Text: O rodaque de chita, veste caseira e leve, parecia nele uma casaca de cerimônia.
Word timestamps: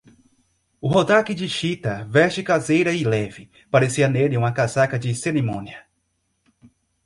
O 0.81 0.87
rodaque 0.89 1.31
de 1.35 1.47
chita, 1.47 2.07
veste 2.09 2.41
caseira 2.41 2.91
e 2.91 3.03
leve, 3.03 3.51
parecia 3.69 4.09
nele 4.09 4.35
uma 4.35 4.51
casaca 4.51 4.97
de 4.97 5.13
cerimônia. 5.13 5.85